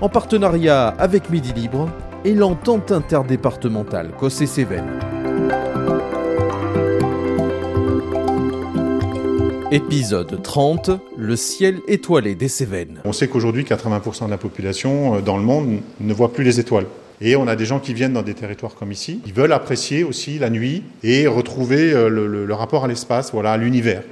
en 0.00 0.08
partenariat 0.08 0.88
avec 0.88 1.30
Midi 1.30 1.52
Libre 1.52 1.88
et 2.24 2.34
l'entente 2.34 2.92
interdépartementale 2.92 4.10
Cossé-Cévennes. 4.18 4.98
Épisode 9.70 10.42
30, 10.42 10.90
le 11.16 11.36
ciel 11.36 11.80
étoilé 11.88 12.34
des 12.34 12.48
Cévennes. 12.48 13.00
On 13.04 13.12
sait 13.12 13.28
qu'aujourd'hui, 13.28 13.64
80% 13.64 14.26
de 14.26 14.30
la 14.30 14.38
population 14.38 15.16
euh, 15.16 15.20
dans 15.20 15.36
le 15.36 15.42
monde 15.42 15.80
ne 16.00 16.14
voit 16.14 16.32
plus 16.32 16.42
les 16.42 16.58
étoiles. 16.58 16.86
Et 17.20 17.36
on 17.36 17.46
a 17.46 17.56
des 17.56 17.66
gens 17.66 17.80
qui 17.80 17.92
viennent 17.92 18.14
dans 18.14 18.22
des 18.22 18.34
territoires 18.34 18.76
comme 18.76 18.92
ici, 18.92 19.20
ils 19.26 19.34
veulent 19.34 19.52
apprécier 19.52 20.04
aussi 20.04 20.38
la 20.38 20.48
nuit 20.48 20.84
et 21.02 21.26
retrouver 21.26 21.92
euh, 21.92 22.08
le, 22.08 22.46
le 22.46 22.54
rapport 22.54 22.84
à 22.84 22.88
l'espace, 22.88 23.32
voilà, 23.32 23.52
à 23.52 23.56
l'univers. 23.58 24.04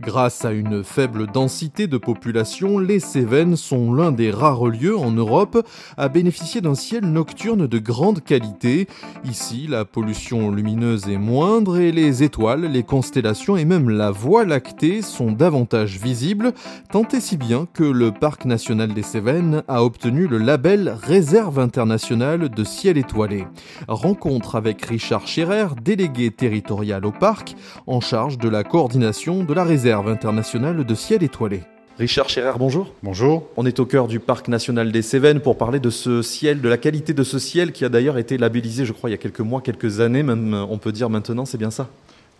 Grâce 0.00 0.46
à 0.46 0.52
une 0.52 0.82
faible 0.82 1.26
densité 1.26 1.86
de 1.86 1.98
population, 1.98 2.78
les 2.78 3.00
Cévennes 3.00 3.54
sont 3.54 3.92
l'un 3.92 4.12
des 4.12 4.30
rares 4.30 4.66
lieux 4.66 4.96
en 4.96 5.10
Europe 5.10 5.62
à 5.98 6.08
bénéficier 6.08 6.62
d'un 6.62 6.74
ciel 6.74 7.04
nocturne 7.04 7.66
de 7.66 7.78
grande 7.78 8.24
qualité. 8.24 8.88
Ici, 9.24 9.66
la 9.68 9.84
pollution 9.84 10.50
lumineuse 10.50 11.06
est 11.10 11.18
moindre 11.18 11.76
et 11.76 11.92
les 11.92 12.22
étoiles, 12.22 12.62
les 12.62 12.82
constellations 12.82 13.58
et 13.58 13.66
même 13.66 13.90
la 13.90 14.10
Voie 14.10 14.46
lactée 14.46 15.02
sont 15.02 15.32
davantage 15.32 15.98
visibles, 15.98 16.54
tant 16.90 17.06
et 17.12 17.20
si 17.20 17.36
bien 17.36 17.66
que 17.70 17.84
le 17.84 18.10
Parc 18.10 18.46
national 18.46 18.94
des 18.94 19.02
Cévennes 19.02 19.62
a 19.68 19.84
obtenu 19.84 20.26
le 20.28 20.38
label 20.38 20.96
Réserve 21.02 21.58
internationale 21.58 22.48
de 22.48 22.64
ciel 22.64 22.96
étoilé. 22.96 23.44
Rencontre 23.86 24.56
avec 24.56 24.82
Richard 24.82 25.28
Scherer, 25.28 25.66
délégué 25.82 26.30
territorial 26.30 27.04
au 27.04 27.12
parc, 27.12 27.54
en 27.86 28.00
charge 28.00 28.38
de 28.38 28.48
la 28.48 28.64
coordination 28.64 29.44
de 29.44 29.52
la 29.52 29.64
réserve 29.64 29.89
internationale 29.92 30.84
de 30.84 30.94
ciel 30.94 31.22
étoilé. 31.22 31.62
Richard 31.98 32.30
Scherer, 32.30 32.52
bonjour. 32.58 32.94
Bonjour. 33.02 33.48
On 33.56 33.66
est 33.66 33.78
au 33.78 33.84
cœur 33.84 34.08
du 34.08 34.20
parc 34.20 34.48
national 34.48 34.90
des 34.90 35.02
Cévennes 35.02 35.40
pour 35.40 35.58
parler 35.58 35.80
de 35.80 35.90
ce 35.90 36.22
ciel, 36.22 36.62
de 36.62 36.68
la 36.68 36.78
qualité 36.78 37.12
de 37.12 37.22
ce 37.22 37.38
ciel 37.38 37.72
qui 37.72 37.84
a 37.84 37.90
d'ailleurs 37.90 38.16
été 38.16 38.38
labellisé, 38.38 38.86
je 38.86 38.92
crois, 38.92 39.10
il 39.10 39.12
y 39.12 39.14
a 39.14 39.18
quelques 39.18 39.40
mois, 39.40 39.60
quelques 39.60 40.00
années, 40.00 40.22
même 40.22 40.54
on 40.54 40.78
peut 40.78 40.92
dire 40.92 41.10
maintenant, 41.10 41.44
c'est 41.44 41.58
bien 41.58 41.70
ça? 41.70 41.90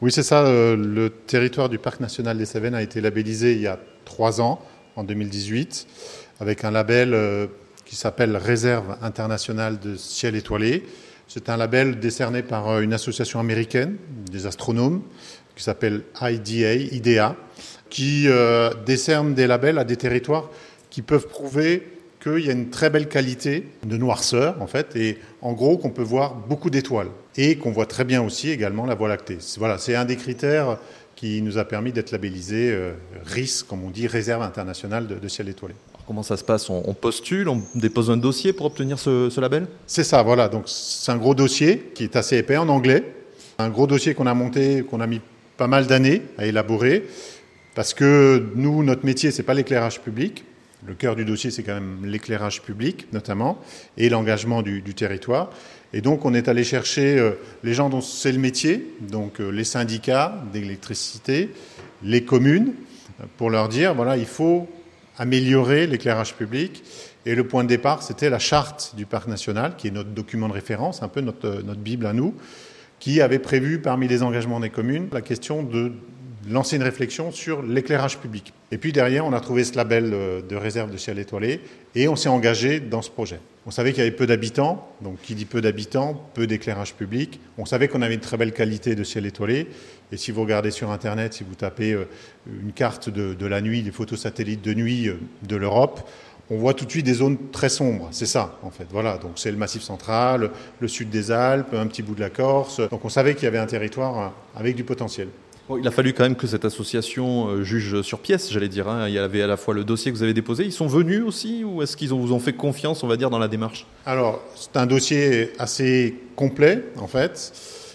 Oui, 0.00 0.10
c'est 0.10 0.22
ça. 0.22 0.46
Euh, 0.46 0.76
le 0.76 1.10
territoire 1.10 1.68
du 1.68 1.78
parc 1.78 2.00
national 2.00 2.38
des 2.38 2.46
Cévennes 2.46 2.74
a 2.74 2.80
été 2.80 3.02
labellisé 3.02 3.52
il 3.52 3.60
y 3.60 3.66
a 3.66 3.78
trois 4.06 4.40
ans, 4.40 4.60
en 4.96 5.04
2018, 5.04 5.86
avec 6.40 6.64
un 6.64 6.70
label 6.70 7.12
euh, 7.12 7.46
qui 7.84 7.96
s'appelle 7.96 8.36
Réserve 8.38 8.96
internationale 9.02 9.78
de 9.78 9.96
ciel 9.96 10.36
étoilé. 10.36 10.84
C'est 11.32 11.48
un 11.48 11.56
label 11.56 12.00
décerné 12.00 12.42
par 12.42 12.68
euh, 12.68 12.80
une 12.80 12.92
association 12.92 13.38
américaine 13.38 13.94
des 14.32 14.46
astronomes 14.46 15.00
qui 15.54 15.62
s'appelle 15.62 16.02
IDA, 16.20 16.74
IDEA, 16.74 17.36
qui 17.88 18.24
euh, 18.26 18.70
décerne 18.84 19.34
des 19.34 19.46
labels 19.46 19.78
à 19.78 19.84
des 19.84 19.96
territoires 19.96 20.50
qui 20.90 21.02
peuvent 21.02 21.28
prouver 21.28 21.86
qu'il 22.20 22.44
y 22.44 22.48
a 22.48 22.52
une 22.52 22.70
très 22.70 22.90
belle 22.90 23.06
qualité 23.06 23.68
de 23.84 23.96
noirceur, 23.96 24.60
en 24.60 24.66
fait, 24.66 24.96
et 24.96 25.18
en 25.40 25.52
gros 25.52 25.78
qu'on 25.78 25.90
peut 25.90 26.02
voir 26.02 26.34
beaucoup 26.34 26.68
d'étoiles, 26.68 27.10
et 27.36 27.58
qu'on 27.58 27.70
voit 27.70 27.86
très 27.86 28.02
bien 28.04 28.22
aussi 28.22 28.50
également 28.50 28.84
la 28.84 28.96
Voie 28.96 29.08
lactée. 29.08 29.38
Voilà, 29.56 29.78
c'est 29.78 29.94
un 29.94 30.06
des 30.06 30.16
critères 30.16 30.78
qui 31.14 31.42
nous 31.42 31.58
a 31.58 31.64
permis 31.64 31.92
d'être 31.92 32.10
labellisé 32.10 32.72
euh, 32.72 32.94
RIS, 33.24 33.62
comme 33.62 33.84
on 33.84 33.90
dit, 33.90 34.08
Réserve 34.08 34.42
internationale 34.42 35.06
de, 35.06 35.28
ciel 35.28 35.48
étoilé. 35.48 35.76
Comment 36.10 36.24
ça 36.24 36.36
se 36.36 36.42
passe 36.42 36.68
on, 36.70 36.92
postule, 36.92 37.48
on 37.48 37.62
dépose 37.76 38.10
un 38.10 38.16
dossier 38.16 38.52
pour 38.52 38.66
obtenir 38.66 38.98
ce, 38.98 39.40
label 39.40 39.68
C'est 39.86 40.02
ça, 40.02 40.24
voilà. 40.24 40.48
Donc 40.48 40.64
c'est 40.66 41.12
un 41.12 41.16
gros 41.16 41.36
dossier 41.36 41.92
qui 41.94 42.02
est 42.02 42.16
assez 42.16 42.36
épais 42.36 42.56
en 42.56 42.68
anglais. 42.68 43.14
Un 43.60 43.68
gros 43.68 43.86
dossier 43.86 44.12
qu'on 44.14 44.26
a 44.26 44.34
monté, 44.34 44.82
qu'on 44.82 44.98
a 44.98 45.06
mis 45.06 45.20
pas 45.56 45.68
mal 45.68 45.86
d'années 45.86 46.22
à 46.36 46.46
élaborer, 46.46 47.06
parce 47.76 47.94
que 47.94 48.44
nous, 48.56 48.82
notre 48.82 49.06
métier, 49.06 49.30
c'est 49.30 49.44
pas 49.44 49.54
l'éclairage 49.54 50.00
public. 50.00 50.44
Le 50.84 50.94
cœur 50.94 51.14
du 51.14 51.24
dossier, 51.24 51.52
c'est 51.52 51.62
quand 51.62 51.74
même 51.74 52.04
l'éclairage 52.04 52.60
public, 52.62 53.06
notamment, 53.12 53.58
et 53.96 54.08
l'engagement 54.08 54.62
du, 54.62 54.82
territoire. 54.94 55.50
Et 55.92 56.00
donc, 56.00 56.24
on 56.24 56.34
est 56.34 56.48
allé 56.48 56.64
chercher 56.64 57.20
euh, 57.20 57.34
les 57.62 57.72
gens 57.72 57.88
dont 57.88 58.00
c'est 58.00 58.32
le 58.32 58.40
métier, 58.40 58.96
donc 59.00 59.40
euh, 59.40 59.50
les 59.50 59.62
syndicats 59.62 60.42
d'électricité, 60.52 61.50
les 62.02 62.24
communes, 62.24 62.72
pour 63.36 63.48
leur 63.48 63.68
dire, 63.68 63.94
voilà, 63.94 64.16
il 64.16 64.26
faut 64.26 64.66
améliorer 65.20 65.86
l'éclairage 65.86 66.34
public. 66.34 66.82
Et 67.26 67.34
le 67.34 67.46
point 67.46 67.62
de 67.62 67.68
départ, 67.68 68.02
c'était 68.02 68.30
la 68.30 68.38
charte 68.38 68.94
du 68.96 69.04
parc 69.04 69.28
national, 69.28 69.76
qui 69.76 69.88
est 69.88 69.90
notre 69.90 70.08
document 70.08 70.48
de 70.48 70.54
référence, 70.54 71.02
un 71.02 71.08
peu 71.08 71.20
notre, 71.20 71.62
notre 71.62 71.80
Bible 71.80 72.06
à 72.06 72.14
nous, 72.14 72.34
qui 72.98 73.20
avait 73.20 73.38
prévu 73.38 73.80
parmi 73.80 74.08
les 74.08 74.22
engagements 74.22 74.60
des 74.60 74.70
communes 74.70 75.08
la 75.12 75.20
question 75.20 75.62
de 75.62 75.92
lancer 76.48 76.76
une 76.76 76.82
réflexion 76.82 77.32
sur 77.32 77.62
l'éclairage 77.62 78.18
public. 78.18 78.52
Et 78.72 78.78
puis 78.78 78.92
derrière, 78.92 79.26
on 79.26 79.32
a 79.32 79.40
trouvé 79.40 79.64
ce 79.64 79.76
label 79.76 80.10
euh, 80.12 80.42
de 80.42 80.56
réserve 80.56 80.90
de 80.90 80.96
ciel 80.96 81.18
étoilé 81.18 81.60
et 81.94 82.08
on 82.08 82.16
s'est 82.16 82.28
engagé 82.28 82.80
dans 82.80 83.02
ce 83.02 83.10
projet. 83.10 83.40
On 83.66 83.70
savait 83.70 83.92
qu'il 83.92 83.98
y 84.02 84.06
avait 84.06 84.16
peu 84.16 84.26
d'habitants, 84.26 84.88
donc 85.02 85.20
qui 85.22 85.34
dit 85.34 85.44
peu 85.44 85.60
d'habitants, 85.60 86.28
peu 86.34 86.46
d'éclairage 86.46 86.94
public. 86.94 87.40
On 87.58 87.66
savait 87.66 87.88
qu'on 87.88 88.00
avait 88.00 88.14
une 88.14 88.20
très 88.20 88.38
belle 88.38 88.52
qualité 88.52 88.94
de 88.94 89.04
ciel 89.04 89.26
étoilé. 89.26 89.66
Et 90.12 90.16
si 90.16 90.30
vous 90.30 90.40
regardez 90.40 90.70
sur 90.70 90.90
Internet, 90.90 91.34
si 91.34 91.44
vous 91.44 91.54
tapez 91.54 91.92
euh, 91.92 92.08
une 92.46 92.72
carte 92.72 93.10
de, 93.10 93.46
la 93.46 93.60
nuit, 93.60 93.82
des 93.82 93.92
photos 93.92 94.20
satellites 94.20 94.62
de 94.62 94.72
nuit 94.72 95.08
euh, 95.08 95.18
de 95.42 95.56
l'Europe, 95.56 96.08
on 96.48 96.56
voit 96.56 96.74
tout 96.74 96.84
de 96.84 96.90
suite 96.90 97.06
des 97.06 97.14
zones 97.14 97.36
très 97.52 97.68
sombres. 97.68 98.08
C'est 98.10 98.26
ça, 98.26 98.58
en 98.62 98.70
fait. 98.70 98.86
Voilà, 98.90 99.18
donc 99.18 99.32
c'est 99.36 99.52
le 99.52 99.56
Massif 99.56 99.82
central, 99.82 100.50
le 100.80 100.88
sud 100.88 101.10
des 101.10 101.30
Alpes, 101.30 101.74
un 101.74 101.86
petit 101.86 102.02
bout 102.02 102.14
de 102.14 102.20
la 102.20 102.30
Corse. 102.30 102.80
Donc 102.88 103.04
on 103.04 103.08
savait 103.08 103.34
qu'il 103.34 103.44
y 103.44 103.46
avait 103.46 103.58
un 103.58 103.66
territoire 103.66 104.32
avec 104.56 104.74
du 104.74 104.82
potentiel. 104.82 105.28
Il 105.78 105.86
a 105.86 105.90
fallu 105.90 106.12
quand 106.12 106.24
même 106.24 106.36
que 106.36 106.46
cette 106.46 106.64
association 106.64 107.48
euh, 107.48 107.62
juge 107.62 108.02
sur 108.02 108.20
pièce, 108.20 108.52
j'allais 108.52 108.68
dire. 108.68 108.88
Hein. 108.88 109.08
Il 109.08 109.14
y 109.14 109.18
avait 109.18 109.42
à 109.42 109.46
la 109.46 109.56
fois 109.56 109.74
le 109.74 109.84
dossier 109.84 110.10
que 110.10 110.16
vous 110.16 110.22
avez 110.22 110.34
déposé. 110.34 110.64
Ils 110.64 110.72
sont 110.72 110.86
venus 110.86 111.22
aussi 111.22 111.64
ou 111.64 111.82
est-ce 111.82 111.96
qu'ils 111.96 112.10
vous 112.10 112.32
ont 112.32 112.40
fait 112.40 112.52
confiance, 112.52 113.02
on 113.02 113.06
va 113.06 113.16
dire, 113.16 113.30
dans 113.30 113.38
la 113.38 113.48
démarche? 113.48 113.86
Alors, 114.06 114.42
c'est 114.54 114.76
un 114.76 114.86
dossier 114.86 115.52
assez 115.58 116.14
complet, 116.36 116.84
en 116.96 117.06
fait. 117.06 117.52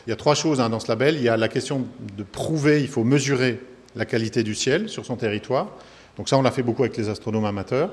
Il 0.08 0.10
y 0.10 0.14
a 0.14 0.16
trois 0.16 0.36
choses 0.36 0.62
hein, 0.62 0.70
dans 0.70 0.80
ce 0.80 0.88
label. 0.88 1.16
Il 1.16 1.24
y 1.24 1.30
a 1.30 1.38
la 1.38 1.48
question 1.48 1.86
de 2.16 2.24
prouver, 2.24 2.82
il 2.82 2.88
faut 2.88 3.04
mesurer 3.04 3.60
la 3.96 4.06
qualité 4.06 4.44
du 4.44 4.56
ciel 4.56 4.90
sur 4.90 5.06
son 5.06 5.16
territoire. 5.16 5.70
Donc 6.18 6.30
ça, 6.30 6.38
on 6.38 6.42
l'a 6.42 6.52
fait 6.52 6.64
beaucoup 6.64 6.84
avec 6.84 6.96
les 6.98 7.10
astronomes 7.10 7.46
amateurs. 7.46 7.92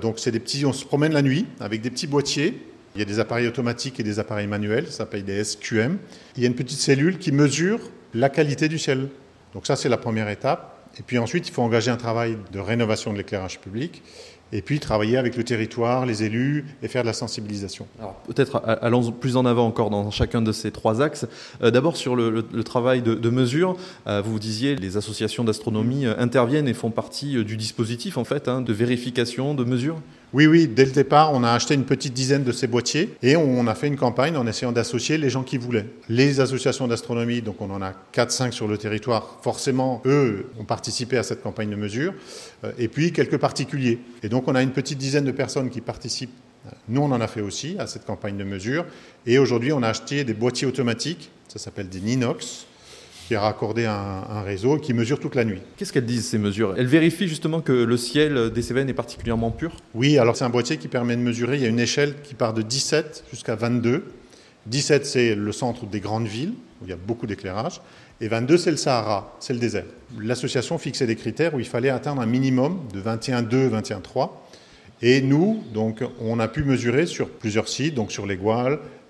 Donc 0.00 0.18
c'est 0.18 0.30
des 0.30 0.40
petits, 0.40 0.64
on 0.64 0.72
se 0.72 0.84
promène 0.84 1.12
la 1.12 1.22
nuit 1.22 1.46
avec 1.60 1.80
des 1.80 1.90
petits 1.90 2.06
boîtiers. 2.06 2.62
Il 2.94 2.98
y 3.00 3.02
a 3.02 3.04
des 3.04 3.18
appareils 3.18 3.46
automatiques 3.46 4.00
et 4.00 4.02
des 4.02 4.18
appareils 4.18 4.46
manuels, 4.46 4.86
ça 4.86 4.98
s'appelle 4.98 5.24
des 5.24 5.44
SQM. 5.44 5.98
Il 6.36 6.42
y 6.42 6.46
a 6.46 6.48
une 6.48 6.54
petite 6.54 6.78
cellule 6.78 7.18
qui 7.18 7.32
mesure 7.32 7.80
la 8.14 8.28
qualité 8.28 8.68
du 8.68 8.78
ciel. 8.78 9.08
Donc 9.54 9.66
ça 9.66 9.76
c'est 9.76 9.88
la 9.88 9.98
première 9.98 10.28
étape. 10.28 10.74
Et 10.98 11.02
puis 11.02 11.18
ensuite, 11.18 11.46
il 11.48 11.52
faut 11.52 11.62
engager 11.62 11.90
un 11.90 11.96
travail 11.96 12.38
de 12.50 12.58
rénovation 12.58 13.12
de 13.12 13.18
l'éclairage 13.18 13.60
public 13.60 14.02
et 14.52 14.62
puis 14.62 14.80
travailler 14.80 15.16
avec 15.16 15.36
le 15.36 15.44
territoire, 15.44 16.06
les 16.06 16.22
élus 16.22 16.64
et 16.82 16.88
faire 16.88 17.02
de 17.02 17.06
la 17.06 17.12
sensibilisation. 17.12 17.86
Alors 17.98 18.14
peut-être 18.26 18.62
allons 18.82 19.12
plus 19.12 19.36
en 19.36 19.44
avant 19.44 19.66
encore 19.66 19.90
dans 19.90 20.10
chacun 20.10 20.42
de 20.42 20.52
ces 20.52 20.70
trois 20.70 21.02
axes. 21.02 21.26
Euh, 21.62 21.70
d'abord 21.70 21.96
sur 21.96 22.16
le, 22.16 22.42
travail 22.64 23.02
de, 23.02 23.30
mesure, 23.30 23.76
euh, 24.06 24.22
vous 24.24 24.38
disiez 24.38 24.76
les 24.76 24.96
associations 24.96 25.44
d'astronomie 25.44 26.06
euh, 26.06 26.14
interviennent 26.18 26.68
et 26.68 26.74
font 26.74 26.90
partie 26.90 27.44
du 27.44 27.56
dispositif 27.56 28.18
en 28.18 28.24
fait 28.24 28.48
hein, 28.48 28.60
de 28.60 28.72
vérification, 28.72 29.54
de 29.54 29.64
mesure. 29.64 30.00
Oui, 30.34 30.46
oui, 30.46 30.68
dès 30.68 30.84
le 30.84 30.90
départ, 30.90 31.32
on 31.32 31.42
a 31.42 31.50
acheté 31.50 31.72
une 31.72 31.86
petite 31.86 32.12
dizaine 32.12 32.44
de 32.44 32.52
ces 32.52 32.66
boîtiers 32.66 33.14
et 33.22 33.36
on 33.36 33.66
a 33.66 33.74
fait 33.74 33.86
une 33.86 33.96
campagne 33.96 34.36
en 34.36 34.46
essayant 34.46 34.72
d'associer 34.72 35.16
les 35.16 35.30
gens 35.30 35.42
qui 35.42 35.56
voulaient. 35.56 35.86
Les 36.10 36.40
associations 36.40 36.86
d'astronomie, 36.86 37.40
donc 37.40 37.62
on 37.62 37.70
en 37.70 37.80
a 37.80 37.94
4-5 38.14 38.52
sur 38.52 38.68
le 38.68 38.76
territoire, 38.76 39.38
forcément, 39.40 40.02
eux 40.04 40.50
ont 40.60 40.64
participé 40.64 41.16
à 41.16 41.22
cette 41.22 41.42
campagne 41.42 41.70
de 41.70 41.76
mesure, 41.76 42.12
et 42.76 42.88
puis 42.88 43.10
quelques 43.12 43.38
particuliers. 43.38 44.00
Et 44.22 44.28
donc 44.28 44.37
on 44.46 44.54
a 44.54 44.62
une 44.62 44.72
petite 44.72 44.98
dizaine 44.98 45.24
de 45.24 45.32
personnes 45.32 45.70
qui 45.70 45.80
participent. 45.80 46.34
Nous, 46.88 47.00
on 47.00 47.10
en 47.12 47.20
a 47.20 47.26
fait 47.26 47.40
aussi 47.40 47.76
à 47.78 47.86
cette 47.86 48.04
campagne 48.04 48.36
de 48.36 48.44
mesure. 48.44 48.84
Et 49.26 49.38
aujourd'hui, 49.38 49.72
on 49.72 49.82
a 49.82 49.88
acheté 49.88 50.24
des 50.24 50.34
boîtiers 50.34 50.66
automatiques, 50.66 51.30
ça 51.48 51.58
s'appelle 51.58 51.88
des 51.88 52.00
Ninox, 52.00 52.66
qui 53.26 53.34
est 53.34 53.38
raccordé 53.38 53.84
à 53.84 53.94
un, 53.94 54.42
réseau 54.42 54.78
qui 54.78 54.94
mesure 54.94 55.20
toute 55.20 55.34
la 55.34 55.44
nuit. 55.44 55.60
Qu'est-ce 55.76 55.92
qu'elles 55.92 56.06
disent 56.06 56.28
ces 56.28 56.38
mesures? 56.38 56.74
Elles 56.78 56.86
vérifient 56.86 57.28
justement 57.28 57.60
que 57.60 57.72
le 57.72 57.96
ciel 57.96 58.50
des 58.50 58.62
Cévennes 58.62 58.88
est 58.88 58.94
particulièrement 58.94 59.50
pur? 59.50 59.72
Oui, 59.94 60.18
alors 60.18 60.36
c'est 60.36 60.44
un 60.44 60.50
boîtier 60.50 60.78
qui 60.78 60.88
permet 60.88 61.14
de 61.14 61.20
mesurer. 61.20 61.56
Il 61.56 61.62
y 61.62 61.66
a 61.66 61.68
une 61.68 61.80
échelle 61.80 62.14
qui 62.22 62.34
part 62.34 62.54
de 62.54 62.62
17 62.62 63.24
jusqu'à 63.30 63.54
22. 63.54 64.04
17, 64.66 65.06
c'est 65.06 65.34
le 65.34 65.52
centre 65.52 65.86
des 65.86 66.00
grandes 66.00 66.26
villes, 66.26 66.54
où 66.80 66.84
il 66.84 66.90
y 66.90 66.92
a 66.92 66.96
beaucoup 66.96 67.26
d'éclairage. 67.26 67.80
Et 68.20 68.28
22, 68.28 68.56
c'est 68.56 68.70
le 68.70 68.76
Sahara, 68.76 69.36
c'est 69.38 69.52
le 69.52 69.58
désert. 69.58 69.84
L'association 70.18 70.76
fixait 70.78 71.06
des 71.06 71.16
critères 71.16 71.54
où 71.54 71.60
il 71.60 71.66
fallait 71.66 71.90
atteindre 71.90 72.20
un 72.20 72.26
minimum 72.26 72.80
de 72.92 73.00
21,2, 73.00 73.70
21,3. 73.70 74.30
Et 75.02 75.20
nous, 75.20 75.62
donc, 75.72 76.02
on 76.20 76.40
a 76.40 76.48
pu 76.48 76.64
mesurer 76.64 77.06
sur 77.06 77.28
plusieurs 77.28 77.68
sites, 77.68 77.94
donc 77.94 78.10
sur 78.10 78.26
les 78.26 78.38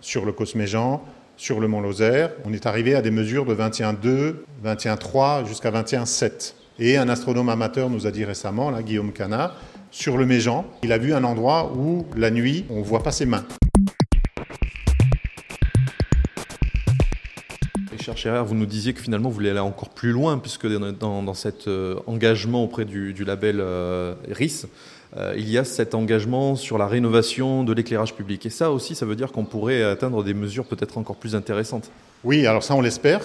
sur 0.01 0.25
le 0.27 0.33
Cosméjean, 0.33 1.03
sur 1.39 1.61
le 1.61 1.69
Mont 1.69 1.81
Lozère. 1.81 2.33
On 2.45 2.53
est 2.53 2.67
arrivé 2.67 2.95
à 2.95 3.01
des 3.01 3.11
mesures 3.11 3.47
de 3.47 3.55
21,2, 3.55 4.35
21,3 4.65 5.47
jusqu'à 5.47 5.71
21,7. 5.71 6.55
Et 6.79 6.97
un 6.97 7.09
astronome 7.09 7.49
amateur 7.49 7.89
nous 7.89 8.07
a 8.07 8.11
dit 8.11 8.25
récemment, 8.25 8.71
là, 8.71 8.83
Guillaume 8.83 9.13
Cana, 9.13 9.55
sur 9.91 10.19
le 10.19 10.27
Méjean, 10.27 10.67
il 10.83 10.93
a 10.93 10.99
vu 10.99 11.15
un 11.15 11.25
endroit 11.25 11.73
où 11.75 12.07
la 12.17 12.31
nuit, 12.31 12.67
on 12.69 12.81
ne 12.81 12.85
voit 12.85 13.03
pas 13.03 13.13
ses 13.13 13.25
mains. 13.25 13.45
Vous 18.47 18.55
nous 18.55 18.67
disiez 18.67 18.95
que 18.95 19.01
finalement 19.01 19.29
vous 19.29 19.35
voulez 19.35 19.51
aller 19.51 19.59
encore 19.59 19.91
plus 19.91 20.13
loin, 20.13 20.39
puisque 20.39 20.67
dans, 20.67 21.35
cet 21.35 21.69
euh, 21.69 21.97
engagement 22.07 22.65
auprès 22.65 22.85
du, 22.85 23.25
label 23.25 23.59
euh, 23.61 24.15
RIS, 24.31 24.67
euh, 25.17 25.35
il 25.37 25.49
y 25.49 25.59
a 25.59 25.65
cet 25.65 25.95
engagement 25.95 26.57
sur 26.57 26.79
la 26.79 26.87
rénovation 26.87 27.65
de 27.65 27.73
l'éclairage 27.73 28.15
public. 28.15 28.47
Et 28.47 28.51
ça 28.51 28.71
aussi, 28.71 28.95
ça 28.95 29.05
veut 29.05 29.17
dire 29.17 29.33
qu'on 29.33 29.45
pourrait 29.45 29.83
atteindre 29.83 30.25
des 30.25 30.35
mesures 30.35 30.65
peut-être 30.65 30.97
encore 30.97 31.17
plus 31.17 31.35
intéressantes. 31.35 31.91
Oui, 32.25 32.47
alors 32.47 32.63
ça, 32.63 32.75
on 32.75 32.81
l'espère. 32.81 33.21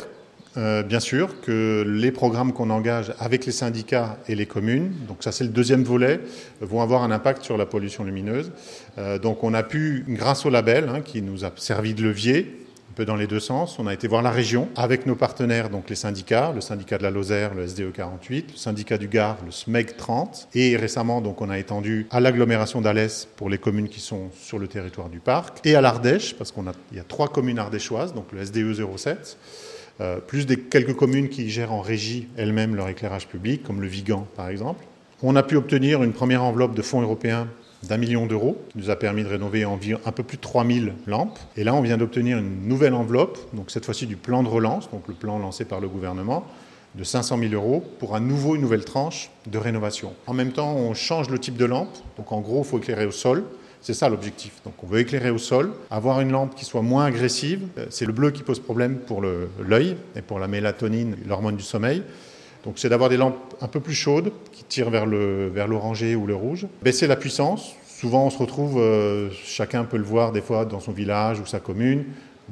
Bien 0.56 1.00
sûr 1.00 1.42
que 1.42 1.84
les 1.88 2.12
programmes 2.12 2.54
qu'on 2.54 2.70
engage 2.70 3.12
avec 3.18 3.48
les 3.48 3.52
syndicats 3.52 4.20
et 4.28 4.36
les 4.36 4.46
communes, 4.46 4.94
donc 5.08 5.18
ça 5.22 5.32
c'est 5.32 5.44
le 5.44 5.50
deuxième 5.50 5.84
volet, 5.84 6.20
vont 6.62 6.82
avoir 6.82 7.02
un 7.02 7.10
impact 7.10 7.42
sur 7.42 7.58
la 7.58 7.66
pollution 7.66 8.04
lumineuse. 8.04 8.52
Donc 9.24 9.44
on 9.44 9.56
a 9.56 9.64
pu, 9.64 10.06
grâce 10.08 10.46
au 10.46 10.52
label 10.52 10.90
hein, 10.90 11.02
qui 11.02 11.24
nous 11.24 11.44
a 11.44 11.52
servi 11.56 11.96
de 11.96 12.04
levier, 12.04 12.63
un 12.94 12.96
peu 12.96 13.06
dans 13.06 13.16
les 13.16 13.26
deux 13.26 13.40
sens. 13.40 13.80
On 13.80 13.88
a 13.88 13.94
été 13.96 14.08
voir 14.08 14.22
la 14.22 14.30
région 14.30 14.70
avec 14.76 15.08
nos 15.08 15.16
partenaires, 15.16 15.72
donc 15.72 15.90
les 15.90 15.96
syndicats, 15.96 16.52
le 16.54 16.62
syndicat 16.62 17.00
de 17.00 17.04
la 17.04 17.10
Lozère, 17.10 17.56
le 17.56 17.66
SDE 17.66 17.92
48, 17.92 18.52
le 18.52 18.56
syndicat 18.56 19.00
du 19.00 19.08
Gard, 19.08 19.38
le 19.44 19.50
SMEG 19.50 19.98
30, 19.98 20.50
et 20.54 20.78
récemment, 20.78 21.20
donc, 21.20 21.42
on 21.42 21.50
a 21.50 21.58
étendu 21.58 22.06
à 22.12 22.20
l'agglomération 22.20 22.82
d'Alès 22.82 23.28
pour 23.36 23.50
les 23.50 23.58
communes 23.58 23.90
qui 23.90 24.00
sont 24.00 24.30
sur 24.40 24.60
le 24.60 24.68
territoire 24.68 25.10
du 25.10 25.20
parc, 25.20 25.66
et 25.66 25.74
à 25.74 25.82
l'Ardèche, 25.82 26.36
parce 26.36 26.52
qu'il 26.52 26.64
y 26.94 27.00
a 27.00 27.04
trois 27.04 27.30
communes 27.30 27.58
ardéchoises, 27.58 28.14
donc 28.14 28.26
le 28.32 28.46
SDE 28.46 28.96
07. 28.96 29.40
Euh, 30.00 30.20
plus 30.20 30.46
des 30.46 30.60
quelques 30.60 30.96
communes 30.96 31.30
qui 31.30 31.50
gèrent 31.50 31.74
en 31.74 31.82
régie 31.82 32.28
elles-mêmes 32.38 32.76
leur 32.76 32.90
éclairage 32.90 33.28
public, 33.28 33.64
comme 33.64 33.82
le 33.82 33.88
Vigan 33.88 34.28
par 34.36 34.50
exemple. 34.50 34.86
On 35.24 35.36
a 35.36 35.42
pu 35.42 35.56
obtenir 35.56 36.04
une 36.04 36.14
première 36.14 36.44
enveloppe 36.44 36.76
de 36.76 36.82
fonds 36.84 37.02
européens 37.02 37.48
d'un 37.88 37.98
million 37.98 38.26
d'euros, 38.26 38.58
qui 38.70 38.78
nous 38.78 38.90
a 38.90 38.96
permis 38.96 39.24
de 39.24 39.30
rénover 39.30 39.66
environ 39.66 40.00
un 40.06 40.12
peu 40.12 40.24
plus 40.24 40.38
de 40.38 40.42
3000 40.42 40.94
lampes. 41.08 41.40
Et 41.58 41.64
là, 41.64 41.74
on 41.74 41.82
vient 41.82 41.98
d'obtenir 41.98 42.38
une 42.38 42.68
nouvelle 42.68 42.94
enveloppe, 42.94 43.38
donc 43.54 43.72
cette 43.72 43.86
fois-ci 43.86 44.08
du 44.08 44.16
plan 44.16 44.44
de 44.44 44.48
relance, 44.48 44.90
donc 44.92 45.08
le 45.08 45.14
plan 45.14 45.38
lancé 45.40 45.66
par 45.66 45.80
le 45.80 45.88
gouvernement, 45.88 46.46
de 46.96 47.04
500 47.04 47.40
000 47.40 47.54
euros 47.54 47.84
pour 48.00 48.20
nouveau, 48.20 48.56
une 48.56 48.62
nouvelle 48.62 48.86
tranche 48.86 49.32
de 49.48 49.58
rénovation. 49.58 50.14
En 50.28 50.34
même 50.34 50.52
temps, 50.52 50.76
on 50.76 50.94
change 50.94 51.30
le 51.30 51.40
type 51.40 51.58
de 51.58 51.66
lampe, 51.66 51.96
donc 52.18 52.32
en 52.32 52.40
gros, 52.40 52.60
il 52.60 52.66
faut 52.66 52.78
éclairer 52.78 53.06
au 53.06 53.12
sol. 53.12 53.44
C'est 53.82 53.94
ça 53.94 54.08
l'objectif. 54.08 54.62
Donc 54.64 54.76
on 54.82 54.88
veut 54.88 55.00
éclairer 55.00 55.30
au 55.30 55.38
sol, 55.38 55.74
avoir 55.92 56.22
une 56.22 56.32
lampe 56.32 56.56
qui 56.56 56.64
soit 56.64 56.82
moins 56.82 57.04
agressive. 57.04 57.68
C'est 57.90 58.06
le 58.06 58.14
bleu 58.14 58.32
qui 58.32 58.42
pose 58.42 58.62
problème 58.62 58.96
pour 58.96 59.22
l'œil 59.22 59.98
et 60.16 60.22
pour 60.22 60.40
la 60.40 60.48
mélatonine, 60.48 61.18
l'hormone 61.28 61.58
du 61.58 61.64
sommeil. 61.64 62.02
Donc 62.64 62.80
c'est 62.80 62.90
d'avoir 62.90 63.10
des 63.10 63.18
lampes 63.18 63.38
un 63.62 63.68
peu 63.68 63.80
plus 63.80 63.94
chaudes 63.94 64.32
qui 64.52 64.64
tirent 64.64 64.90
vers 64.90 65.06
le 65.06 65.50
vers 65.50 65.68
l'orangé 65.68 66.16
ou 66.16 66.26
le 66.26 66.36
rouge. 66.36 66.68
Baisser 66.82 67.08
la 67.08 67.16
puissance. 67.16 67.74
Souvent 67.86 68.26
on 68.26 68.30
se 68.30 68.38
retrouve, 68.38 68.80
euh, 68.80 69.30
chacun 69.44 69.84
peut 69.84 69.98
le 69.98 70.04
voir 70.04 70.32
des 70.32 70.42
fois 70.42 70.66
dans 70.66 70.80
son 70.80 70.92
village 70.92 71.40
ou 71.40 71.46
sa 71.46 71.60
commune, 71.60 72.06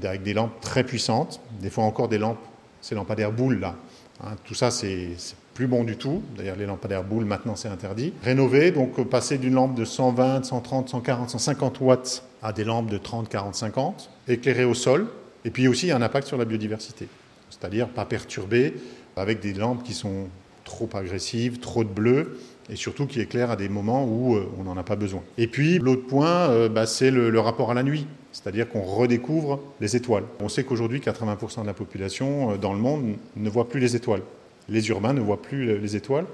avec 0.04 0.24
des 0.24 0.34
lampes 0.34 0.60
très 0.62 0.84
puissantes. 0.84 1.40
Des 1.62 1.70
fois 1.70 1.84
encore 1.84 2.08
des 2.08 2.18
lampes, 2.18 2.40
ces 2.82 2.96
lampadaires 2.96 3.32
boules 3.32 3.60
là. 3.60 3.76
Hein, 4.24 4.36
tout 4.46 4.54
ça 4.54 4.70
c'est 4.72 5.10
plus 5.54 5.68
bon 5.68 5.84
du 5.84 5.98
tout. 5.98 6.22
D'ailleurs 6.38 6.58
les 6.58 6.66
lampadaires 6.66 7.04
boules 7.04 7.26
maintenant 7.26 7.56
c'est 7.56 7.70
interdit. 7.70 8.14
Rénover, 8.24 8.72
donc 8.72 9.02
passer 9.10 9.38
d'une 9.38 9.54
lampe 9.54 9.76
de 9.76 9.86
120, 9.86 10.46
130, 10.46 10.90
140, 10.90 11.30
150 11.30 11.80
watts 11.82 12.24
à 12.44 12.54
des 12.54 12.64
lampes 12.64 12.90
de 12.90 12.98
30, 12.98 13.30
40, 13.30 13.56
50. 13.56 14.10
Éclairer 14.28 14.66
au 14.66 14.74
sol. 14.74 15.08
Et 15.44 15.50
puis 15.50 15.68
aussi 15.68 15.92
un 15.92 16.02
impact 16.02 16.28
sur 16.28 16.38
la 16.38 16.46
biodiversité. 16.46 17.08
C'est-à-dire 17.50 17.90
pas 17.90 18.06
perturber 18.06 18.76
avec 19.16 19.40
des 19.40 19.54
lampes 19.54 19.84
qui 19.84 19.94
sont 19.94 20.28
trop 20.64 20.90
agressives, 20.94 21.60
trop 21.60 21.84
de 21.84 21.90
bleu, 21.90 22.38
et 22.70 22.76
surtout 22.76 23.06
qui 23.06 23.20
éclairent 23.20 23.52
à 23.52 23.56
des 23.56 23.70
moments 23.70 24.06
où 24.06 24.36
euh, 24.36 24.50
on 24.58 24.64
n'en 24.64 24.78
a 24.78 24.84
pas 24.84 24.96
besoin. 24.96 25.22
Et 25.38 25.48
puis 25.48 25.80
l'autre 25.80 26.06
point, 26.06 26.50
euh, 26.50 26.70
bah, 26.70 26.86
c'est 26.86 27.12
le, 27.12 27.38
rapport 27.40 27.72
à 27.72 27.74
la 27.74 27.84
nuit, 27.84 28.08
c'est-à-dire 28.32 28.70
qu'on 28.70 28.84
redécouvre 28.84 29.60
les 29.82 29.96
étoiles. 29.96 30.24
On 30.40 30.48
sait 30.48 30.64
qu'aujourd'hui, 30.64 31.00
80% 31.00 31.62
de 31.62 31.68
la 31.68 31.74
population 31.74 32.52
euh, 32.52 32.58
dans 32.58 32.74
le 32.74 32.80
monde 32.80 33.16
ne 33.36 33.50
voit 33.50 33.68
plus 33.68 33.80
les 33.80 33.96
étoiles. 33.96 34.22
Les 34.70 34.90
urbains 34.90 35.14
ne 35.14 35.22
voient 35.22 35.42
plus 35.42 35.78
les 35.80 35.96
étoiles. 35.96 36.26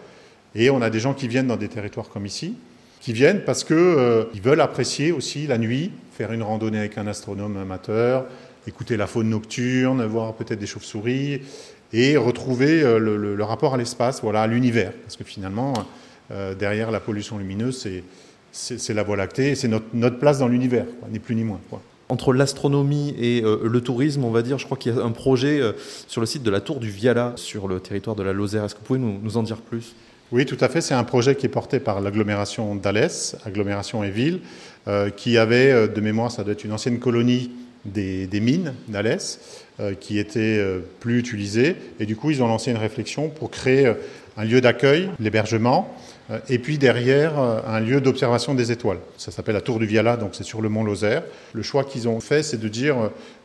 Et 0.54 0.70
on 0.70 0.82
a 0.82 0.90
des 0.90 1.00
gens 1.00 1.14
qui 1.14 1.28
viennent 1.28 1.48
dans 1.48 1.58
des 1.58 1.68
territoires 1.68 2.10
comme 2.10 2.26
ici, 2.26 2.56
qui 3.02 3.14
viennent 3.14 3.44
parce 3.44 3.64
qu'ils 3.64 4.42
veulent 4.44 4.62
apprécier 4.62 5.12
aussi 5.12 5.48
la 5.48 5.58
nuit, 5.58 5.92
faire 6.12 6.32
une 6.32 6.44
randonnée 6.44 6.80
avec 6.80 6.98
un 6.98 7.08
astronome 7.08 7.58
amateur, 7.58 8.26
écouter 8.68 8.98
la 8.98 9.08
faune 9.08 9.30
nocturne, 9.30 10.06
voir 10.06 10.34
peut-être 10.34 10.60
des 10.60 10.68
chauves-souris, 10.68 11.42
et 11.94 12.18
retrouver 12.18 12.82
euh, 12.82 13.00
le, 13.00 13.44
rapport 13.44 13.74
à 13.74 13.78
l'espace, 13.78 14.22
voilà, 14.22 14.42
à 14.42 14.48
l'univers. 14.48 14.94
Parce 15.04 15.18
que 15.18 15.24
finalement, 15.24 15.74
euh, 16.32 16.54
derrière 16.56 16.92
la 16.92 17.00
pollution 17.00 17.38
lumineuse, 17.38 17.88
c'est 18.52 18.94
la 18.94 19.04
Voie 19.04 19.18
lactée, 19.18 19.56
c'est 19.56 19.68
notre, 19.68 19.86
notre, 19.94 20.20
place 20.20 20.40
dans 20.40 20.48
l'univers, 20.48 20.86
ni 21.12 21.20
plus 21.20 21.36
ni 21.36 21.44
moins. 21.44 21.60
Quoi. 21.70 21.82
Entre 22.10 22.34
l'astronomie 22.34 23.14
et 23.20 23.44
euh, 23.44 23.60
le 23.64 23.82
tourisme, 23.82 24.24
on 24.24 24.32
va 24.32 24.42
dire, 24.42 24.58
je 24.58 24.66
crois 24.66 24.78
qu'il 24.78 24.96
y 24.96 24.98
a 24.98 25.04
un 25.04 25.12
projet 25.12 25.62
sur 26.08 26.22
le 26.22 26.28
site 26.28 26.44
de 26.44 26.52
la 26.52 26.62
Tour 26.62 26.80
du 26.80 26.90
Viala, 26.90 27.34
sur 27.36 27.68
le 27.68 27.80
territoire 27.80 28.16
de 28.16 28.24
la 28.24 28.34
Lozère. 28.34 28.64
Est-ce 28.64 28.76
que 28.76 28.80
vous 28.80 28.86
pouvez 28.86 29.00
nous, 29.00 29.20
nous 29.22 29.38
en 29.38 29.44
dire 29.44 29.58
plus? 29.58 29.96
Oui, 30.32 30.46
tout 30.46 30.58
à 30.60 30.68
fait. 30.68 30.82
C'est 30.82 30.94
un 30.94 31.06
projet 31.06 31.36
qui 31.36 31.46
est 31.46 31.50
porté 31.50 31.80
par 31.80 32.02
l'agglomération 32.02 32.76
d'Alès, 32.76 33.38
agglomération 33.46 34.04
et 34.04 34.10
ville, 34.10 34.42
qui 35.16 35.38
avait, 35.38 35.88
de 35.88 36.02
mémoire, 36.02 36.32
ça 36.32 36.44
doit 36.44 36.54
être 36.54 36.64
une 36.64 36.72
ancienne 36.72 37.00
colonie 37.00 37.52
des, 37.86 38.40
mines 38.40 38.74
d'Alès, 38.88 39.40
euh, 39.80 39.94
qui 39.94 40.20
étaient 40.20 40.58
euh, 40.58 40.80
plus 41.00 41.20
utilisés. 41.20 41.76
Et 42.00 42.06
du 42.06 42.16
coup, 42.16 42.32
ils 42.32 42.42
ont 42.44 42.48
lancé 42.48 42.72
une 42.72 42.78
réflexion 42.78 43.30
pour 43.30 43.52
créer 43.52 43.88
euh, 43.88 43.94
un 44.38 44.46
lieu 44.46 44.62
d'accueil, 44.62 45.10
l'hébergement, 45.20 45.94
et 46.50 46.60
puis 46.60 46.78
derrière, 46.78 47.40
un 47.40 47.80
lieu 47.80 48.02
d'observation 48.02 48.54
des 48.54 48.72
étoiles. 48.72 49.00
Ça 49.18 49.32
s'appelle 49.32 49.56
la 49.56 49.62
Tour 49.62 49.80
du 49.80 49.86
Viala, 49.88 50.18
donc 50.18 50.32
c'est 50.34 50.44
sur 50.44 50.62
le 50.62 50.68
mont 50.70 50.84
Lozère. 50.84 51.24
Le 51.54 51.64
choix 51.64 51.86
qu'ils 51.86 52.08
ont 52.08 52.20
fait, 52.20 52.44
c'est 52.44 52.60
de 52.60 52.68
dire, 52.68 52.98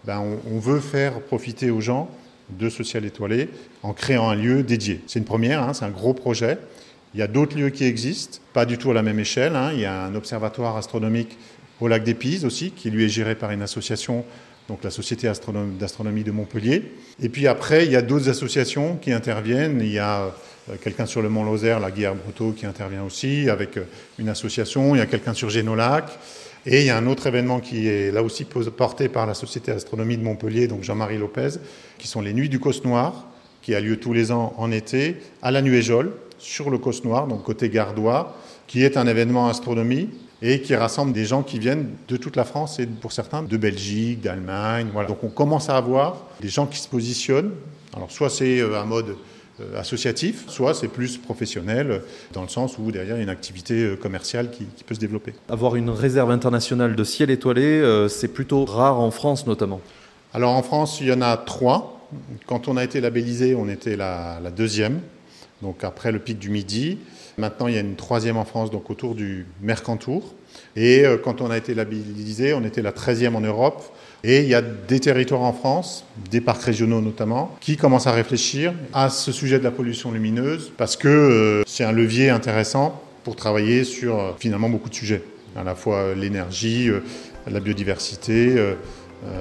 ben, 0.04 0.22
on, 0.52 0.58
veut 0.58 0.80
faire 0.80 1.20
profiter 1.20 1.70
aux 1.70 1.80
gens 1.80 2.10
de 2.50 2.68
ce 2.68 2.82
ciel 2.82 3.06
étoilé 3.06 3.48
en 3.84 3.94
créant 3.94 4.28
un 4.28 4.34
lieu 4.34 4.64
dédié. 4.64 5.00
C'est 5.06 5.20
une 5.20 5.24
première, 5.24 5.62
hein, 5.62 5.72
c'est 5.72 5.84
un 5.84 5.90
gros 5.90 6.12
projet. 6.12 6.58
Il 7.14 7.20
y 7.20 7.22
a 7.22 7.28
d'autres 7.28 7.56
lieux 7.56 7.70
qui 7.70 7.84
existent, 7.84 8.40
pas 8.52 8.66
du 8.66 8.76
tout 8.76 8.90
à 8.90 8.94
la 8.94 9.02
même 9.02 9.18
échelle. 9.18 9.54
Hein. 9.54 9.70
Il 9.72 9.80
y 9.80 9.86
a 9.86 10.02
un 10.04 10.14
observatoire 10.14 10.76
astronomique 10.76 11.38
au 11.82 11.88
lac 11.88 12.04
des 12.04 12.16
aussi, 12.44 12.70
qui 12.70 12.90
lui 12.90 13.04
est 13.04 13.08
géré 13.08 13.34
par 13.34 13.50
une 13.50 13.62
association 13.62 14.24
donc 14.68 14.84
la 14.84 14.90
Société 14.90 15.30
d'astronomie 15.78 16.22
de 16.22 16.30
Montpellier. 16.30 16.92
Et 17.20 17.28
puis 17.28 17.48
après, 17.48 17.84
il 17.84 17.90
y 17.90 17.96
a 17.96 18.02
d'autres 18.02 18.28
associations 18.28 18.96
qui 18.96 19.12
interviennent. 19.12 19.80
Il 19.82 19.92
y 19.92 19.98
a 19.98 20.32
euh, 20.70 20.76
quelqu'un 20.80 21.04
sur 21.04 21.20
le 21.20 21.28
Mont 21.28 21.42
Lozère, 21.42 21.80
la 21.80 21.90
Guerre 21.90 22.14
Breteau, 22.14 22.52
qui 22.52 22.64
intervient 22.64 23.02
aussi 23.02 23.50
avec 23.50 23.76
euh, 23.76 23.84
une 24.20 24.28
association. 24.28 24.94
Il 24.94 24.98
y 24.98 25.02
a 25.02 25.06
quelqu'un 25.06 25.34
sur 25.34 25.50
Génolac. 25.50 26.16
Et 26.64 26.82
il 26.82 26.86
y 26.86 26.90
a 26.90 26.96
un 26.96 27.08
autre 27.08 27.26
événement 27.26 27.58
qui 27.58 27.88
est 27.88 28.12
là 28.12 28.22
aussi 28.22 28.44
porté 28.44 29.08
par 29.08 29.26
la 29.26 29.34
Société 29.34 29.72
d'astronomie 29.72 30.16
de 30.16 30.22
Montpellier, 30.22 30.68
donc 30.68 30.84
Jean-Marie 30.84 31.18
Lopez, 31.18 31.58
qui 31.98 32.06
sont 32.06 32.20
les 32.20 32.32
Nuits 32.32 32.48
du 32.48 32.60
Cos 32.60 32.84
Noir, 32.84 33.26
qui 33.62 33.74
a 33.74 33.80
lieu 33.80 33.96
tous 33.96 34.12
les 34.12 34.30
ans 34.30 34.54
en 34.56 34.70
été, 34.70 35.16
à 35.42 35.50
la 35.50 35.60
Nuéjole, 35.60 36.12
sur 36.38 36.70
le 36.70 36.78
Cos 36.78 37.02
Noir, 37.02 37.26
donc 37.26 37.42
côté 37.42 37.68
gardois, 37.68 38.38
qui 38.68 38.84
est 38.84 38.96
un 38.96 39.08
événement 39.08 39.48
astronomie 39.48 40.08
et 40.42 40.60
qui 40.60 40.74
rassemble 40.74 41.12
des 41.12 41.24
gens 41.24 41.42
qui 41.42 41.60
viennent 41.60 41.90
de 42.08 42.16
toute 42.16 42.36
la 42.36 42.44
France 42.44 42.80
et 42.80 42.86
pour 42.86 43.12
certains 43.12 43.42
de 43.42 43.56
Belgique, 43.56 44.20
d'Allemagne. 44.20 44.88
Voilà. 44.92 45.08
Donc 45.08 45.22
on 45.22 45.28
commence 45.28 45.70
à 45.70 45.76
avoir 45.76 46.26
des 46.40 46.48
gens 46.48 46.66
qui 46.66 46.78
se 46.78 46.88
positionnent. 46.88 47.52
Alors 47.94 48.10
soit 48.10 48.28
c'est 48.28 48.58
euh, 48.58 48.80
un 48.80 48.84
mode 48.84 49.16
euh, 49.60 49.78
associatif, 49.78 50.44
soit 50.48 50.74
c'est 50.74 50.88
plus 50.88 51.16
professionnel, 51.16 51.90
euh, 51.90 51.98
dans 52.32 52.42
le 52.42 52.48
sens 52.48 52.76
où 52.78 52.90
derrière 52.90 53.14
il 53.16 53.18
y 53.18 53.20
a 53.20 53.22
une 53.22 53.28
activité 53.28 53.96
commerciale 54.00 54.50
qui, 54.50 54.64
peut 54.84 54.94
se 54.94 55.00
développer. 55.00 55.32
Avoir 55.48 55.76
une 55.76 55.90
réserve 55.90 56.32
internationale 56.32 56.96
de 56.96 57.04
ciel 57.04 57.30
étoilé, 57.30 58.06
c'est 58.08 58.28
plutôt 58.28 58.64
rare 58.64 58.98
en 58.98 59.12
France 59.12 59.46
notamment. 59.46 59.80
Alors 60.34 60.52
en 60.52 60.62
France, 60.62 61.00
il 61.00 61.06
y 61.06 61.12
en 61.12 61.22
a 61.22 61.36
trois. 61.36 62.08
Quand 62.46 62.66
on 62.66 62.76
a 62.76 62.84
été 62.84 63.00
labellisé, 63.00 63.54
on 63.54 63.68
était 63.68 63.96
la, 63.96 64.40
la 64.42 64.50
deuxième, 64.50 65.00
donc 65.62 65.84
après 65.84 66.12
le 66.12 66.18
pic 66.18 66.38
du 66.38 66.50
Midi. 66.50 66.98
Maintenant, 67.38 67.68
il 67.68 67.74
y 67.74 67.78
a 67.78 67.80
une 67.80 67.96
troisième 67.96 68.36
en 68.36 68.44
France, 68.44 68.70
donc 68.70 68.90
autour 68.90 69.14
du 69.14 69.46
Mercantour. 69.62 70.34
Et 70.76 71.04
euh, 71.06 71.16
quand 71.16 71.40
on 71.40 71.50
a 71.50 71.56
été 71.56 71.74
labellisé, 71.74 72.52
on 72.52 72.62
était 72.64 72.82
la 72.82 72.92
13e 72.92 73.34
en 73.34 73.40
Europe. 73.40 73.82
Et 74.24 74.42
il 74.42 74.48
y 74.48 74.54
a 74.54 74.62
des 74.62 75.00
territoires 75.00 75.40
en 75.40 75.52
France, 75.52 76.04
des 76.30 76.40
parcs 76.40 76.62
régionaux 76.62 77.00
notamment, 77.00 77.56
qui 77.60 77.76
commencent 77.76 78.06
à 78.06 78.12
réfléchir 78.12 78.72
à 78.92 79.08
ce 79.08 79.32
sujet 79.32 79.58
de 79.58 79.64
la 79.64 79.72
pollution 79.72 80.12
lumineuse 80.12 80.70
parce 80.76 80.96
que 80.96 81.08
euh, 81.08 81.62
c'est 81.66 81.82
un 81.82 81.90
levier 81.90 82.30
intéressant 82.30 83.02
pour 83.24 83.34
travailler 83.34 83.82
sur 83.82 84.20
euh, 84.20 84.32
finalement 84.38 84.68
beaucoup 84.68 84.90
de 84.90 84.94
sujets, 84.94 85.24
à 85.56 85.64
la 85.64 85.74
fois 85.74 86.14
l'énergie, 86.14 86.88
la 87.50 87.58
biodiversité, 87.58 88.54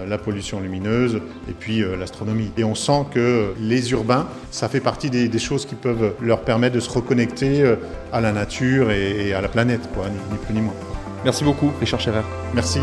la 0.07 0.17
pollution 0.17 0.59
lumineuse 0.59 1.21
et 1.49 1.53
puis 1.53 1.81
euh, 1.81 1.95
l'astronomie. 1.95 2.51
Et 2.57 2.63
on 2.63 2.75
sent 2.75 3.05
que 3.13 3.53
les 3.59 3.91
urbains, 3.91 4.27
ça 4.51 4.69
fait 4.69 4.79
partie 4.79 5.09
des, 5.09 5.39
choses 5.39 5.65
qui 5.65 5.75
peuvent 5.75 6.13
leur 6.21 6.41
permettre 6.41 6.75
de 6.75 6.79
se 6.79 6.89
reconnecter 6.89 7.61
euh, 7.61 7.75
à 8.13 8.21
la 8.21 8.31
nature 8.31 8.91
et, 8.91 9.33
à 9.33 9.41
la 9.41 9.47
planète, 9.47 9.89
quoi, 9.93 10.05
ni 10.09 10.37
plus 10.37 10.53
ni 10.53 10.61
moins. 10.61 10.73
Merci 11.23 11.43
beaucoup, 11.43 11.71
Richard 11.79 12.01
Scherer. 12.01 12.23
Merci. 12.53 12.79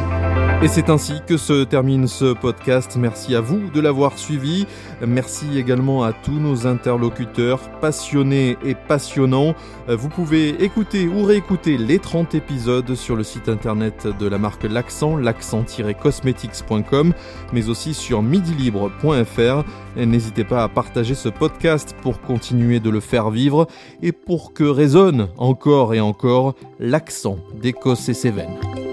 Et 0.60 0.66
c'est 0.66 0.90
ainsi 0.90 1.12
que 1.24 1.36
se 1.36 1.62
termine 1.62 2.08
ce 2.08 2.32
podcast. 2.32 2.96
Merci 2.98 3.36
à 3.36 3.40
vous 3.40 3.70
de 3.72 3.80
l'avoir 3.80 4.18
suivi. 4.18 4.66
Merci 5.06 5.56
également 5.56 6.02
à 6.02 6.12
tous 6.12 6.40
nos 6.40 6.66
interlocuteurs 6.66 7.60
passionnés 7.80 8.56
et 8.64 8.74
passionnants. 8.74 9.54
Vous 9.86 10.08
pouvez 10.08 10.64
écouter 10.64 11.06
ou 11.06 11.22
réécouter 11.22 11.78
les 11.78 12.00
30 12.00 12.34
épisodes 12.34 12.92
sur 12.96 13.14
le 13.14 13.22
site 13.22 13.48
internet 13.48 14.08
de 14.18 14.26
la 14.26 14.38
marque 14.38 14.64
L'Accent, 14.64 15.16
l'accent-cosmetics.com, 15.16 17.14
mais 17.52 17.68
aussi 17.68 17.94
sur 17.94 18.20
midilibre.fr. 18.22 19.62
N'hésitez 19.96 20.42
pas 20.42 20.64
à 20.64 20.68
partager 20.68 21.14
ce 21.14 21.28
podcast 21.28 21.94
pour 22.02 22.20
continuer 22.20 22.80
de 22.80 22.90
le 22.90 22.98
faire 22.98 23.30
vivre 23.30 23.68
et 24.02 24.10
pour 24.10 24.54
que 24.54 24.64
résonne 24.64 25.28
encore 25.36 25.94
et 25.94 26.00
encore 26.00 26.56
l'accent 26.80 27.38
d'Écosse 27.62 28.08
et 28.08 28.14
Cévennes. 28.14 28.87